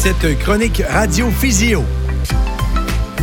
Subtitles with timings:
[0.00, 1.84] cette chronique Radio Physio.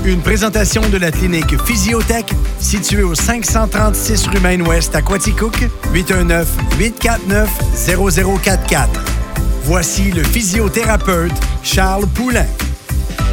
[0.06, 5.58] Une présentation de la clinique Physiotech située au 536 rue Maine-Ouest à Quaticook,
[5.92, 8.90] 819-849-0044.
[9.64, 11.34] Voici le physiothérapeute
[11.64, 12.46] Charles Poulain.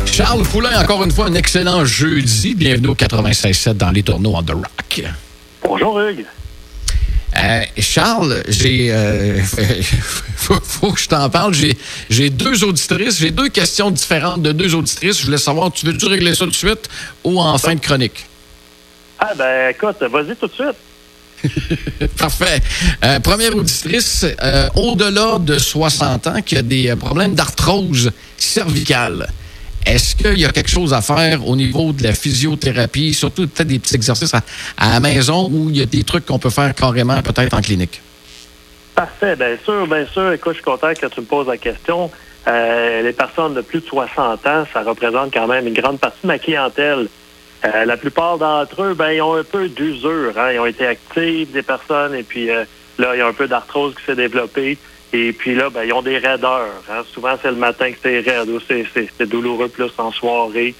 [0.07, 2.55] Charles Poulain, encore une fois, un excellent jeudi.
[2.55, 5.05] Bienvenue au 96.7 dans les tourneaux on The Rock.
[5.63, 6.25] Bonjour Hugues.
[7.37, 8.93] Euh, Charles, j'ai.
[8.93, 9.41] Euh,
[10.37, 11.55] faut, faut, que je t'en parle.
[12.11, 13.19] J'ai deux auditrices.
[13.19, 15.21] J'ai deux questions différentes de deux auditrices.
[15.21, 16.89] Je voulais savoir, tu veux-tu régler ça tout de suite
[17.25, 18.27] ou en fin de chronique?
[19.19, 22.09] Ah, ben écoute, vas-y tout de suite.
[22.19, 22.61] Parfait.
[23.05, 29.29] Euh, première auditrice, euh, au-delà de 60 ans, qui a des problèmes d'arthrose cervicale.
[29.87, 33.69] Est-ce qu'il y a quelque chose à faire au niveau de la physiothérapie, surtout peut-être
[33.69, 34.43] des petits exercices à,
[34.79, 38.01] la maison ou il y a des trucs qu'on peut faire carrément peut-être en clinique?
[38.95, 40.33] Parfait, bien sûr, bien sûr.
[40.33, 42.11] Écoute, je suis content que tu me poses la question.
[42.47, 46.21] Euh, les personnes de plus de 60 ans, ça représente quand même une grande partie
[46.23, 47.09] de ma clientèle.
[47.65, 50.33] Euh, la plupart d'entre eux, ben, ils ont un peu d'usure.
[50.37, 50.53] Hein?
[50.53, 52.65] Ils ont été actifs, des personnes, et puis euh,
[52.99, 54.79] là, il y a un peu d'arthrose qui s'est développée.
[55.15, 56.83] Et puis là, ben, ils ont des raideurs.
[56.91, 57.03] Hein.
[57.13, 60.75] Souvent, c'est le matin que c'est raide ou c'est douloureux plus en soirée.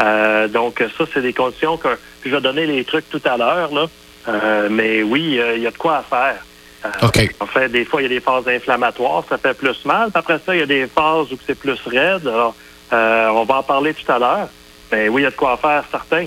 [0.00, 1.88] Euh, donc, ça, c'est des conditions que
[2.24, 3.74] je vais donner les trucs tout à l'heure.
[3.74, 3.86] là.
[4.28, 6.44] Euh, mais oui, il y a de quoi à faire.
[6.84, 7.28] Euh.
[7.40, 10.10] En fait, des fois, il y a des phases inflammatoires, ça fait plus mal.
[10.12, 12.28] Puis après ça, il y a des phases où c'est plus raide.
[12.28, 12.54] Alors,
[12.92, 14.48] on va en parler tout à l'heure.
[14.92, 16.26] Mais oui, il y a de quoi faire, certain.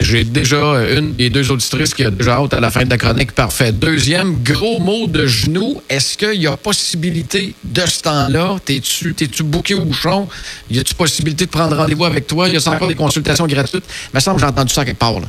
[0.00, 0.56] J'ai déjà
[0.96, 3.32] une des deux auditrices qui a déjà hâte à la fin de la chronique.
[3.32, 3.72] Parfait.
[3.72, 5.82] Deuxième, gros mot de genou.
[5.88, 8.56] Est-ce qu'il y a possibilité de ce temps-là?
[8.64, 10.28] T'es-tu, t'es-tu bouqué au bouchon?
[10.70, 12.48] Y a-tu possibilité de prendre rendez-vous avec toi?
[12.48, 13.84] Y a encore des consultations gratuites?
[14.12, 15.26] Il me semble que j'ai entendu ça quelque part, là.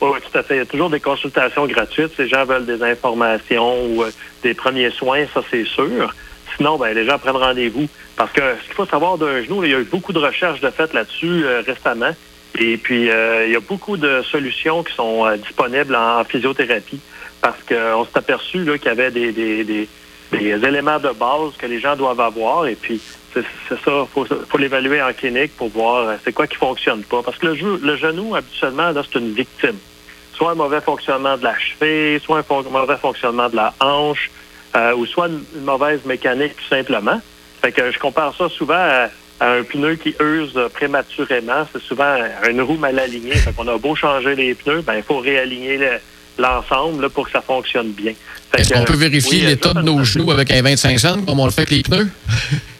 [0.00, 0.56] Oui, tout à fait.
[0.56, 2.12] Il y a toujours des consultations gratuites.
[2.16, 4.10] Si les gens veulent des informations ou euh,
[4.42, 6.14] des premiers soins, ça, c'est sûr.
[6.56, 7.88] Sinon, ben, les gens prennent rendez-vous.
[8.16, 10.60] Parce que ce qu'il faut savoir d'un genou, il y a eu beaucoup de recherches
[10.60, 12.12] de fait là-dessus euh, récemment.
[12.58, 17.00] Et puis, euh, il y a beaucoup de solutions qui sont euh, disponibles en, physiothérapie
[17.40, 19.88] parce qu'on s'est aperçu qu'il y avait des, des, des,
[20.32, 22.66] éléments de base que les gens doivent avoir.
[22.66, 23.00] Et puis,
[23.32, 27.02] c'est ça, il faut, faut l'évaluer en clinique pour voir euh, c'est quoi qui fonctionne
[27.02, 27.22] pas.
[27.22, 29.76] Parce que le, le genou, habituellement, c'est une victime.
[30.34, 34.30] Soit un mauvais fonctionnement de la cheville, soit un mauvais fonctionnement de la hanche,
[34.96, 37.20] ou soit une, une, mauvaise mécanique, tout simplement.
[37.62, 39.08] Fait que je compare ça souvent à
[39.40, 42.16] un pneu qui use prématurément, c'est souvent
[42.48, 43.34] une roue mal alignée.
[43.34, 45.78] Fait qu'on a beau changer les pneus, ben il faut réaligner
[46.38, 48.14] l'ensemble pour que ça fonctionne bien.
[48.56, 51.50] Est-ce qu'on peut vérifier l'état de nos genoux avec un 25 cents, comme on le
[51.50, 52.08] fait avec les pneus?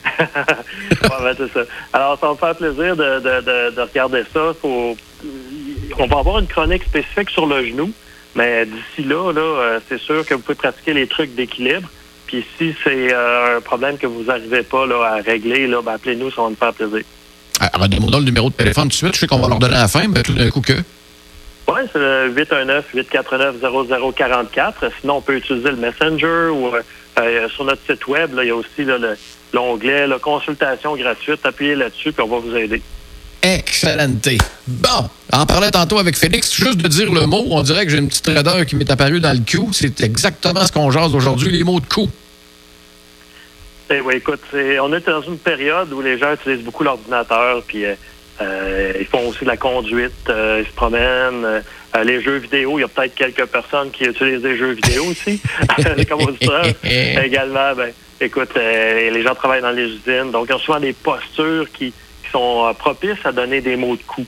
[0.19, 1.61] ben, c'est ça.
[1.93, 4.53] Alors, ça va me faire plaisir de, de, de, regarder ça.
[4.61, 4.97] Faut...
[5.99, 7.93] On va avoir une chronique spécifique sur le genou,
[8.35, 11.89] mais d'ici là, là euh, c'est sûr que vous pouvez pratiquer les trucs d'équilibre.
[12.35, 15.93] Puis si c'est euh, un problème que vous n'arrivez pas là, à régler, là, ben,
[15.93, 17.03] appelez-nous, ça va nous faire plaisir.
[17.61, 19.15] Alors, demandons le numéro de téléphone tout de suite.
[19.15, 20.73] Je sais qu'on va leur donner à la fin, mais tout d'un coup que.
[21.69, 24.73] Oui, c'est le 819-849-0044.
[25.01, 26.83] Sinon, on peut utiliser le Messenger ou euh,
[27.21, 28.85] euh, sur notre site web, il y a aussi
[29.53, 31.47] l'onglet consultation gratuite.
[31.47, 32.83] Appuyez là-dessus, puis on va vous aider.
[33.43, 34.29] Excellente.
[34.67, 37.99] Bon, en parlait tantôt avec Félix, juste de dire le mot, on dirait que j'ai
[37.99, 39.71] une petite raideur qui m'est apparue dans le cou.
[39.73, 42.11] C'est exactement ce qu'on jase aujourd'hui, les mots de cou.
[43.91, 47.85] Eh oui, écoute, on est dans une période où les gens utilisent beaucoup l'ordinateur, puis
[47.85, 47.95] euh,
[48.41, 51.63] euh, ils font aussi de la conduite, euh, ils se promènent.
[52.03, 55.41] les jeux vidéo, il y a peut-être quelques personnes qui utilisent des jeux vidéo aussi,
[56.09, 56.65] comme auditeur.
[57.23, 61.71] Également, ben, écoute, les gens travaillent dans les usines, donc ils ont souvent des postures
[61.71, 61.93] qui
[62.35, 64.27] sont euh, propices à donner des mots de coups.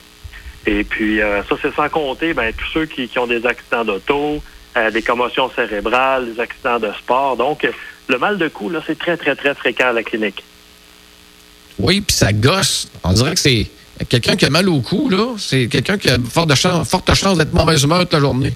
[0.65, 4.41] Et puis, euh, ça, c'est sans compter ben, tous ceux qui, ont des accidents d'auto,
[4.77, 7.35] euh, des commotions cérébrales, des accidents de sport.
[7.35, 7.67] Donc,
[8.07, 10.43] le mal de cou, là, c'est très, très, très fréquent à la clinique.
[11.79, 12.89] Oui, puis ça gosse.
[13.03, 13.67] On dirait que c'est
[14.09, 15.35] quelqu'un qui a mal au cou, là.
[15.37, 18.53] C'est quelqu'un qui a forte chance, forte chance d'être mauvaise humeur toute la journée.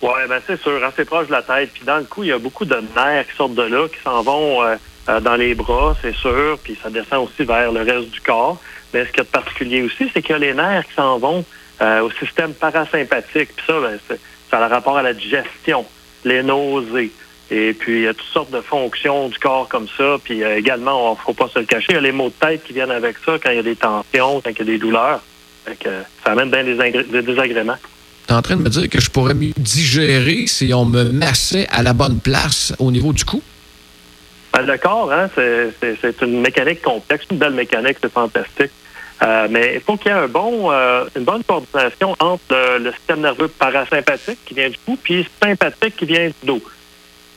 [0.00, 1.70] Oui, ben c'est sûr, assez proche de la tête.
[1.72, 4.02] Puis dans le cou, il y a beaucoup de nerfs qui sortent de là, qui
[4.02, 4.62] s'en vont
[5.08, 8.60] euh, dans les bras, c'est sûr, puis ça descend aussi vers le reste du corps.
[8.92, 11.44] Mais ce qui est particulier aussi, c'est qu'il y a les nerfs qui s'en vont
[11.80, 13.54] euh, au système parasympathique.
[13.56, 13.98] Puis ça, ben,
[14.50, 15.84] ça a rapport à la digestion,
[16.24, 17.12] les nausées.
[17.52, 20.16] Et puis, il y a toutes sortes de fonctions du corps comme ça.
[20.24, 22.30] Puis euh, également, on ne faut pas se le cacher, il y a les maux
[22.30, 24.62] de tête qui viennent avec ça quand il y a des tensions, quand il y
[24.62, 25.20] a des douleurs.
[25.66, 27.76] ça amène bien des, des désagréments.
[28.26, 31.04] Tu es en train de me dire que je pourrais mieux digérer si on me
[31.04, 33.42] massait à la bonne place au niveau du cou?
[34.54, 38.70] Ben, le corps, hein, c'est une mécanique complexe, une belle mécanique, c'est fantastique.
[39.22, 42.92] Euh, mais il faut qu'il y ait un bon, euh, une bonne coordination entre le,
[42.92, 46.62] système nerveux parasympathique qui vient du cou puis sympathique qui vient du dos.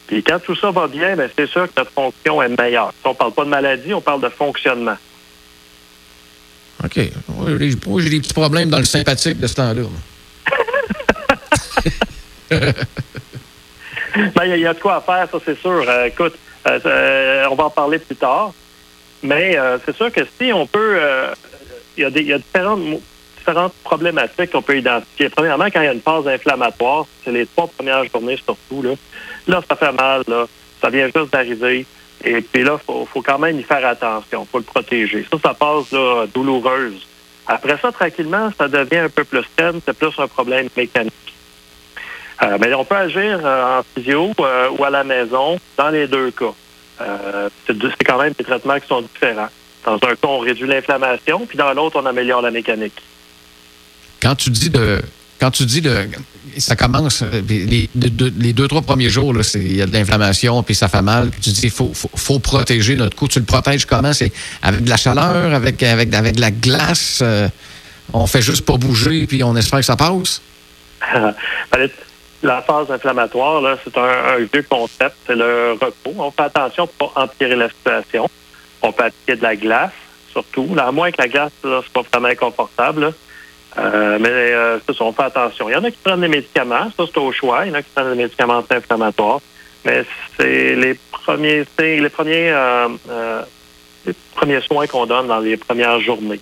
[0.07, 2.93] Puis quand tout ça va bien, ben, c'est sûr que notre fonction est meilleure.
[3.01, 4.97] Si on ne parle pas de maladie, on parle de fonctionnement.
[6.83, 6.99] OK.
[7.29, 9.83] Moi, j'ai des petits problèmes dans le sympathique de ce temps-là.
[14.33, 15.83] Ben, il y, a de quoi à faire, ça, c'est sûr.
[15.87, 16.35] Euh, écoute,
[16.67, 18.53] euh, euh, on va en parler plus tard.
[19.23, 20.99] Mais c'est sûr que si on peut.
[21.97, 22.81] Il y, y a différentes,
[23.45, 25.29] différentes problématiques qu'on peut identifier.
[25.29, 28.81] Premièrement, quand il y a une phase inflammatoire, c'est les trois premières journées surtout.
[28.81, 28.93] Là,
[29.47, 30.23] là ça fait mal.
[30.27, 30.45] Là.
[30.81, 31.85] Ça vient juste d'arriver.
[32.23, 34.43] Et puis là, il faut, quand même y faire attention.
[34.43, 35.25] Il faut le protéger.
[35.31, 37.05] Ça, ça passe là, douloureuse.
[37.47, 39.79] Après ça, tranquillement, ça devient un peu plus saine.
[39.85, 41.13] C'est plus un problème mécanique.
[42.41, 46.07] Euh, mais on peut agir euh, en physio euh, ou à la maison dans les
[46.07, 46.53] deux cas.
[47.65, 49.47] c'est quand même des traitements qui sont différents.
[49.85, 53.01] Dans un cas, on réduit l'inflammation, puis dans l'autre, on améliore la mécanique.
[54.25, 55.03] Quand tu dis de
[55.39, 56.07] quand tu dis de
[56.57, 61.03] ça commence les, deux trois premiers jours il y a de l'inflammation puis ça fait
[61.03, 64.13] mal puis tu dis il faut, faut, protéger notre cou tu le protèges comment?
[64.13, 64.31] C'est
[64.63, 67.21] avec de la chaleur avec avec avec de la glace
[68.13, 70.41] on fait juste pas bouger puis on espère que ça passe?
[71.71, 71.87] Ben,
[72.41, 76.13] la phase inflammatoire, c'est un, vieux concept, c'est le repos.
[76.17, 78.29] On fait attention pour pas empirer la situation.
[78.81, 79.91] On peut appliquer de la glace,
[80.31, 80.75] surtout.
[80.77, 83.13] À moins que la glace, là, pas vraiment inconfortable.
[83.77, 85.69] Euh, mais euh, ça, on fait attention.
[85.69, 87.65] Il y en a qui prennent des médicaments, ça c'est au choix.
[87.65, 89.41] Il y en a qui prennent des médicaments inflammatoires.
[89.83, 90.05] Mais
[90.37, 93.41] c'est les premiers, les premiers, euh, euh,
[94.05, 96.39] les premiers soins qu'on donne dans les premières journées.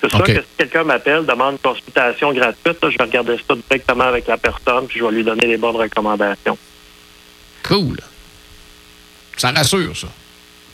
[0.00, 4.04] C'est sûr que si quelqu'un m'appelle, demande une consultation gratuite, je vais regarder ça directement
[4.04, 6.58] avec la personne, puis je vais lui donner les bonnes recommandations.
[7.62, 7.96] Cool.
[9.36, 10.08] Ça rassure, ça.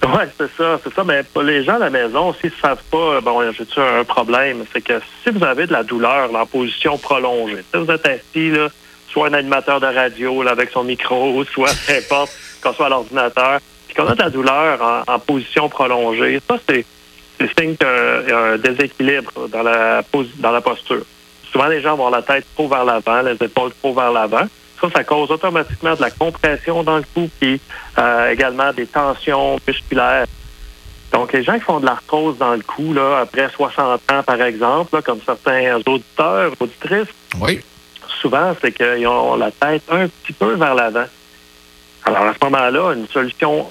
[0.03, 1.05] Oui, c'est ça, c'est ça.
[1.05, 4.81] Mais les gens à la maison, s'ils ne savent pas, bon, j'ai un problème, c'est
[4.81, 8.69] que si vous avez de la douleur en position prolongée, si vous êtes assis, là,
[9.13, 12.31] soit un animateur de radio là, avec son micro, soit n'importe,
[12.63, 16.85] qu'on soit à l'ordinateur, puis qu'on a de la douleur en position prolongée, ça, c'est
[17.59, 20.03] signe qu'il y a un déséquilibre dans la,
[20.39, 21.03] dans la posture.
[21.51, 24.47] Souvent, les gens vont la tête trop vers l'avant, les épaules trop vers l'avant.
[24.81, 27.61] Ça, ça cause automatiquement de la compression dans le cou, puis
[27.99, 30.27] euh, également des tensions musculaires.
[31.13, 34.41] Donc, les gens qui font de l'arthrose dans le cou, là, après 60 ans, par
[34.41, 37.09] exemple, comme certains auditeurs, auditrices,
[37.41, 37.61] oui.
[38.21, 41.07] souvent, c'est qu'ils ont la tête un petit peu vers l'avant.
[42.05, 43.71] Alors, à ce moment-là, une solution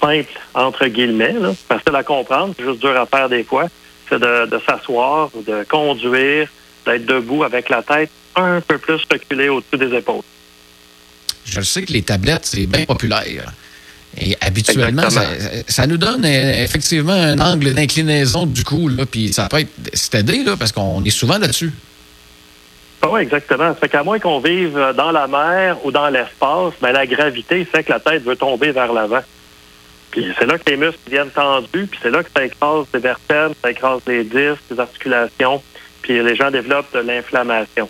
[0.00, 3.64] simple, entre guillemets, là, facile à comprendre, c'est juste dur à faire des fois,
[4.08, 6.48] c'est de, de s'asseoir, de conduire,
[6.86, 10.22] d'être debout avec la tête un peu plus reculée au-dessus des épaules.
[11.44, 13.52] Je sais que les tablettes, c'est bien populaire.
[14.18, 15.08] Et habituellement,
[15.68, 20.14] ça, nous donne euh, effectivement un angle d'inclinaison du cou, là, puis ça peut être
[20.14, 21.72] aidé, là, parce qu'on est souvent là-dessus.
[23.02, 23.72] Ah oui, exactement.
[23.72, 27.64] Ça fait qu'à moins qu'on vive dans la mer ou dans l'espace, ben, la gravité
[27.64, 29.22] fait que la tête veut tomber vers l'avant.
[30.10, 33.00] Puis c'est là que les muscles viennent tendus, puis c'est là que ça écrase les
[33.00, 35.62] vertèbres, ça écrase les disques, les articulations,
[36.02, 37.88] puis les gens développent de l'inflammation.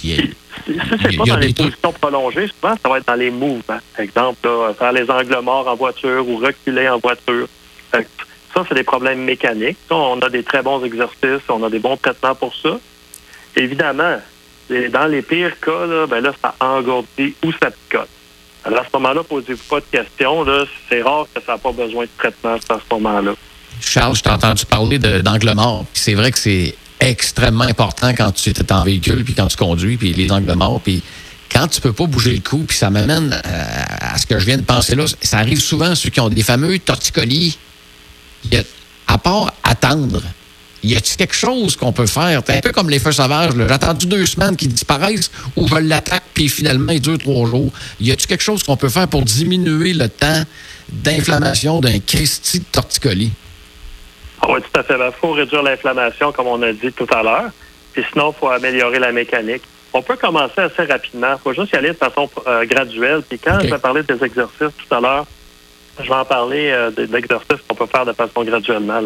[0.00, 0.32] Puis,
[0.66, 3.80] si c'est pas dans les positions prolongées, souvent, ça va être dans les mouvements.
[3.98, 4.48] Exemple,
[4.78, 7.46] faire les angles morts en voiture ou reculer en voiture.
[7.92, 9.78] Ça, c'est des problèmes mécaniques.
[9.90, 12.78] on a des très bons exercices, on a des bons traitements pour ça.
[13.56, 14.18] Évidemment,
[14.92, 18.08] dans les pires cas, là, ben là, ça engourdit ou ça picote.
[18.64, 20.44] Alors, à ce moment-là, posez-vous pas de questions.
[20.88, 23.32] C'est rare que ça n'a pas besoin de traitement à ce moment-là.
[23.80, 25.84] Charles, je t'ai entendu parler d'angle mort.
[25.94, 29.96] C'est vrai que c'est extrêmement important quand tu es en véhicule, puis quand tu conduis,
[29.96, 30.80] puis les angles morts.
[30.80, 31.02] Puis
[31.52, 33.64] quand tu peux pas bouger le cou, puis ça m'amène euh,
[34.00, 35.04] à ce que je viens de penser là.
[35.20, 37.58] Ça arrive souvent, ceux qui ont des fameux torticolis.
[39.08, 40.22] à part attendre,
[40.82, 42.42] y a-t-il quelque chose qu'on peut faire?
[42.46, 43.52] C'est un peu comme les feux sauvages.
[43.56, 47.70] J'ai attendu deux semaines qu'ils disparaissent ou je l'attaque puis finalement il dure trois jours?
[48.00, 50.44] Y a-t-il quelque chose qu'on peut faire pour diminuer le temps
[50.90, 53.32] d'inflammation d'un Christie de torticolis?
[54.48, 54.94] Oui, tout à fait.
[54.94, 57.50] Il faut réduire l'inflammation, comme on a dit tout à l'heure.
[57.92, 59.62] Puis sinon, il faut améliorer la mécanique.
[59.92, 61.32] On peut commencer assez rapidement.
[61.32, 63.22] Il faut juste y aller de façon euh, graduelle.
[63.28, 65.26] Puis quand je vais parler des exercices tout à l'heure,
[65.98, 69.00] je vais en parler euh, d'exercices qu'on peut faire de façon graduellement.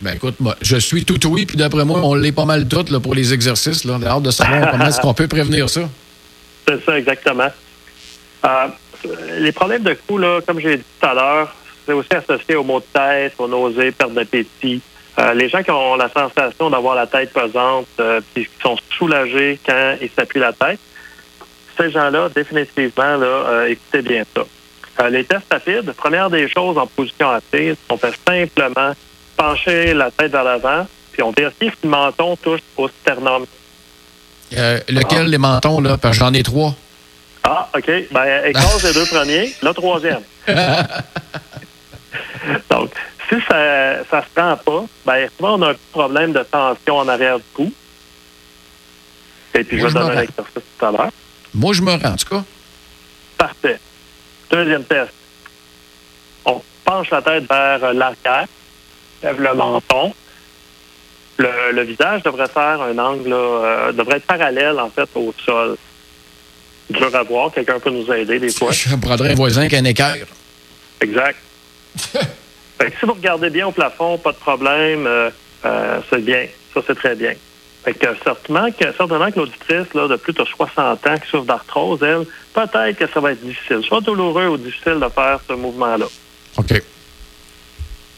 [0.00, 2.84] Ben écoute, moi, je suis tout oui, puis d'après moi, on l'est pas mal tout
[2.90, 3.84] là, pour les exercices.
[3.84, 3.96] Là.
[3.98, 5.82] On a hâte de savoir comment est-ce qu'on peut prévenir ça.
[6.66, 7.48] C'est ça, exactement.
[8.44, 8.66] Euh,
[9.38, 11.54] les problèmes de cou, là, comme j'ai dit tout à l'heure,
[11.86, 14.80] c'est aussi associé aux maux de tête, aux nausées, perte d'appétit.
[15.18, 18.76] Euh, les gens qui ont la sensation d'avoir la tête pesante, euh, puis qui sont
[18.96, 20.80] soulagés quand ils s'appuient la tête,
[21.76, 25.08] ces gens-là, définitivement, là, écoutez bien ça.
[25.10, 28.92] les tests rapides, première des choses en position assise, on fait simplement
[29.36, 33.44] pencher la tête vers l'avant, puis on vérifie si le menton touche au sternum.
[34.56, 35.96] Euh, lequel, les mentons, là?
[35.96, 36.74] Parce que j'en ai trois.
[37.42, 37.90] Ah, OK.
[38.10, 40.20] Ben, écrase les deux premiers, le troisième.
[42.70, 42.90] Donc,
[43.28, 47.08] si ça ne se prend pas, ben, souvent, on a un problème de tension en
[47.08, 47.72] arrière du cou.
[49.54, 51.10] Et puis, Moi, je vais donner un exercice tout à l'heure.
[51.54, 52.44] Moi, je me rends, en tout cas.
[53.38, 53.78] Parfait.
[54.50, 55.12] Deuxième test.
[56.44, 58.46] On penche la tête vers l'arrière,
[59.22, 60.12] lève le menton.
[61.36, 65.76] Le, le visage devrait faire un angle, euh, devrait être parallèle, en fait, au sol.
[66.90, 67.50] Dur à voir.
[67.52, 68.70] Quelqu'un peut nous aider des fois.
[68.70, 70.26] Je prendrais un voisin qui a un équerre.
[71.00, 71.38] Exact.
[72.78, 75.30] Fait que si vous regardez bien au plafond, pas de problème, euh,
[75.64, 76.46] euh, c'est bien.
[76.72, 77.34] Ça, c'est très bien.
[77.84, 81.44] Fait que certainement que, certainement que l'auditrice là, de plus de 60 ans qui souffre
[81.44, 82.24] d'arthrose, elle,
[82.54, 86.06] peut-être que ça va être difficile, soit douloureux ou difficile de faire ce mouvement-là.
[86.56, 86.82] OK.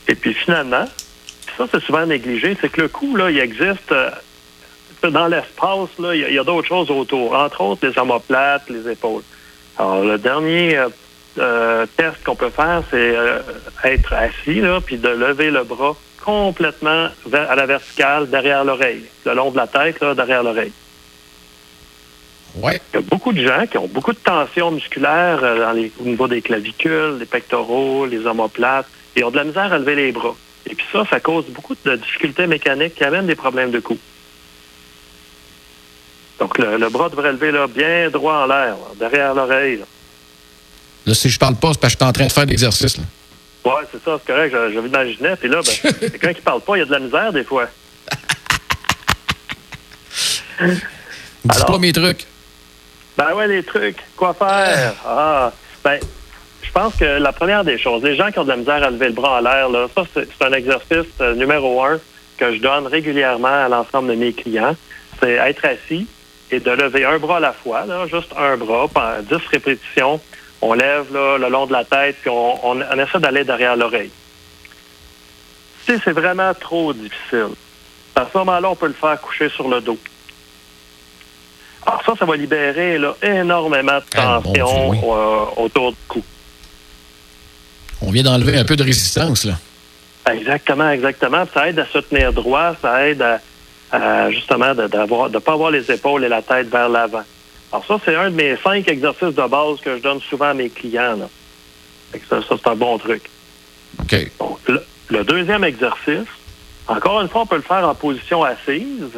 [0.09, 0.87] Et puis finalement,
[1.59, 4.11] ça c'est souvent négligé, c'est que le cou, là, il existe euh,
[5.11, 7.99] dans l'espace, là, il y a, il y a d'autres choses autour, entre autres les
[7.99, 9.23] omoplates, les épaules.
[9.78, 10.80] Alors, le dernier
[11.38, 13.40] euh, test qu'on peut faire, c'est euh,
[13.85, 19.05] être assis, là, puis de lever le bras complètement vers- à la verticale derrière l'oreille,
[19.25, 20.73] le long de la tête, là, derrière l'oreille.
[22.57, 22.81] Ouais.
[22.93, 25.93] Il y a beaucoup de gens qui ont beaucoup de tension musculaire euh, dans les-
[26.00, 29.95] au niveau des clavicules, des pectoraux, les omoplates, et ont de la misère à lever
[29.95, 30.35] les bras.
[30.69, 33.99] Et puis ça, ça cause beaucoup de difficultés mécaniques qui amènent des problèmes de cou.
[36.40, 39.81] Donc le, le bras devrait lever là, bien droit en l'air, derrière l'oreille.
[41.06, 41.14] Là.
[41.14, 42.98] Si je parle pas, c'est parce que je suis en train de faire l'exercice.
[43.64, 45.36] Ouais, c'est ça, c'est correct, je, je l'imaginais.
[45.36, 47.68] Puis là, ben, quelqu'un qui parle pas, il y a de la misère des fois.
[50.60, 50.70] Dis
[51.48, 51.66] Alors?
[51.66, 52.25] pas mes trucs.
[53.16, 53.98] Ben ouais, les trucs.
[54.16, 54.94] Quoi faire?
[55.04, 55.98] Ah, ben,
[56.62, 58.90] je pense que la première des choses, les gens qui ont de la misère à
[58.90, 61.98] lever le bras en l'air, là, ça, c'est c'est un exercice euh, numéro un
[62.36, 64.76] que je donne régulièrement à l'ensemble de mes clients.
[65.20, 66.06] C'est être assis
[66.50, 70.20] et de lever un bras à la fois, là, juste un bras, pendant 10 répétitions.
[70.62, 73.76] On lève là, le long de la tête, puis on, on- on essaie d'aller derrière
[73.76, 74.10] l'oreille.
[75.86, 77.50] Si c'est vraiment trop difficile,
[78.14, 79.98] à ce moment-là, on peut le faire coucher sur le dos.
[81.86, 85.10] Alors ça, ça va libérer là, énormément de Ah, bon tension Dieu, oui.
[85.12, 86.25] euh, autour du cou.
[88.02, 89.54] On vient d'enlever un peu de résistance, là.
[90.32, 91.44] Exactement, exactement.
[91.54, 93.40] Ça aide à se tenir droit, ça aide à,
[93.92, 97.22] à, justement de ne pas avoir les épaules et la tête vers l'avant.
[97.76, 100.54] Alors ça, c'est un de mes cinq exercices de base que je donne souvent à
[100.54, 101.14] mes clients.
[101.14, 101.28] Là.
[102.26, 103.23] Ça, ça, c'est un bon truc.
[104.00, 104.30] OK.
[104.38, 106.26] Donc, le, le deuxième exercice,
[106.88, 109.12] encore une fois, on peut le faire en position assise,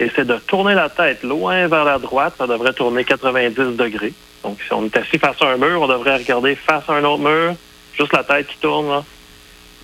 [0.00, 2.32] et c'est de tourner la tête loin vers la droite.
[2.38, 4.14] Ça devrait tourner 90 degrés.
[4.42, 7.04] Donc, si on est assis face à un mur, on devrait regarder face à un
[7.04, 7.56] autre mur,
[7.92, 8.88] juste la tête qui tourne.
[8.88, 9.04] Là.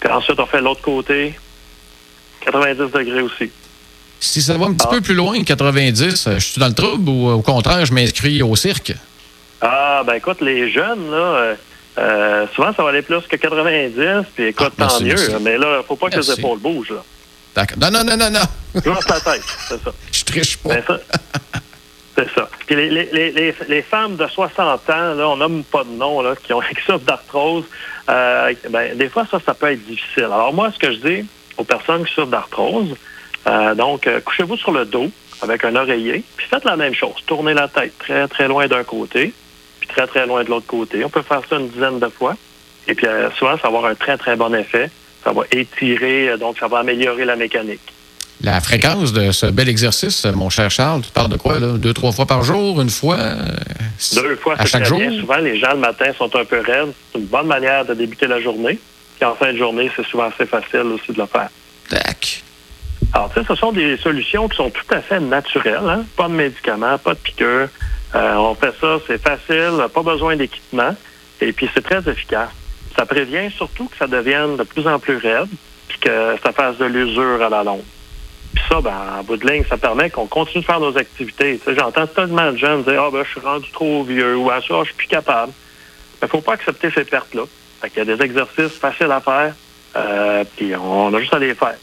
[0.00, 1.35] Puis ensuite, on fait l'autre côté,
[2.40, 3.50] 90 degrés aussi.
[4.21, 4.92] Si ça va un petit Ah.
[4.94, 7.85] peu plus loin que 90, euh, je suis dans le trouble ou euh, au contraire,
[7.85, 8.92] je m'inscris au cirque?
[9.61, 11.54] Ah, ben écoute, les jeunes, là, euh,
[11.99, 15.14] euh, souvent, ça va aller plus que 90, puis écoute, Ah, merci, tant mieux.
[15.14, 15.35] merci.
[15.42, 16.90] Mais là, faut pas que les épaules bougent.
[16.90, 17.02] Là.
[17.54, 17.78] D'accord.
[17.80, 18.40] Non, non, non, non, non.
[18.75, 19.90] Juste la tête, c'est ça.
[20.12, 20.71] Je triche pas.
[20.71, 20.83] Ben,
[22.16, 22.49] c'est ça.
[22.66, 26.21] Puis les, les, les, les, femmes de 60 ans, là, on nomme pas de nom,
[26.23, 27.64] là, qui ont souffrent d'arthrose,
[28.09, 30.25] euh, ben, des fois, ça, ça peut être difficile.
[30.25, 31.25] Alors moi, ce que je dis
[31.56, 32.94] aux personnes qui souffrent d'arthrose,
[33.47, 35.11] euh, donc, euh, couchez-vous sur le dos
[35.43, 37.15] avec un oreiller, puis faites la même chose.
[37.27, 39.33] Tournez la tête très, très loin d'un côté,
[39.81, 41.05] puis très, très loin de l'autre côté.
[41.05, 42.37] On peut faire ça une dizaine de fois.
[42.89, 44.91] Et puis, euh, souvent, ça va avoir un très, très bon effet.
[45.25, 47.81] Ça va étirer, euh, donc ça va améliorer la mécanique.
[48.43, 51.69] La fréquence de ce bel exercice, mon cher Charles, tu parles de quoi, là?
[51.79, 53.17] Deux, trois fois par jour, une fois?
[53.19, 53.37] euh,
[54.17, 54.99] Deux fois, À chaque jour?
[54.99, 55.19] bien.
[55.19, 56.93] Souvent, les gens, le matin, sont un peu raides.
[57.13, 58.79] C'est une bonne manière de débuter la journée.
[59.19, 61.49] Puis en fin de journée, c'est souvent assez facile aussi de le faire.
[61.89, 62.43] Tac.
[63.14, 65.88] Alors, tu sais, ce sont des solutions qui sont tout à fait naturelles.
[65.88, 66.04] Hein?
[66.16, 67.68] Pas de médicaments, pas de piqûres.
[68.16, 70.97] Euh, on fait ça, c'est facile, pas besoin d'équipement.
[71.40, 72.50] Et puis, c'est très efficace.
[72.97, 75.49] Ça prévient surtout que ça devienne de plus en plus raide
[75.88, 77.85] puis que ça fasse de l'usure à la longue.
[78.52, 81.59] Puis ça, ben, en bout de ligne, ça permet qu'on continue de faire nos activités.
[81.59, 84.50] Tu sais, J'entends tellement de jeunes dire «Ah, ben, je suis rendu trop vieux» ou
[84.52, 85.52] «Ah, ça, je suis plus capable».
[86.23, 87.42] Il ne faut pas accepter ces pertes-là.
[87.83, 89.54] Qu'il y a des exercices faciles à faire,
[89.94, 91.76] euh, puis on a juste à les faire.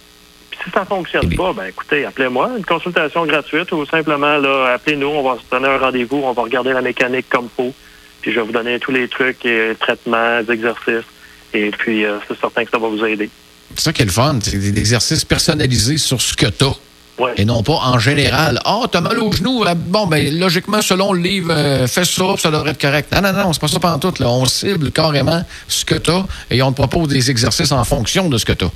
[0.63, 5.24] Si ça fonctionne pas, ben écoutez, appelez-moi, une consultation gratuite ou simplement là, appelez-nous, on
[5.24, 7.74] va se donner un rendez-vous, on va regarder la mécanique comme faut,
[8.22, 11.06] puis je vais vous donner tous les trucs, et traitements, exercices,
[11.53, 13.30] et puis euh, c'est certain que ça va vous aider.
[13.75, 14.38] C'est ça qui est le fun.
[14.44, 16.75] C'est des exercices personnalisés sur ce que tu as.
[17.20, 17.34] Ouais.
[17.38, 18.60] Et non pas en général.
[18.65, 19.63] Ah, t'as mal au genou.
[19.65, 23.12] Ah, Bon, ben, logiquement, selon le livre, euh, fais ça, ça devrait être correct.
[23.13, 24.20] Non, non, non, c'est pas ça pantoute.
[24.20, 24.30] Là.
[24.30, 28.30] On cible carrément ce que tu as et on te propose des exercices en fonction
[28.30, 28.72] de ce que tu as.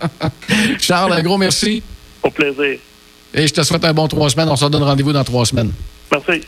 [0.80, 1.82] Charles, un gros merci.
[2.22, 2.78] Au plaisir.
[3.34, 4.48] Et je te souhaite un bon trois semaines.
[4.48, 5.72] On se donne rendez-vous dans trois semaines.
[6.10, 6.46] Merci.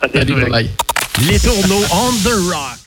[0.00, 0.34] À bientôt.
[0.48, 0.70] Bye.
[1.28, 2.78] Les tourneaux on the rock.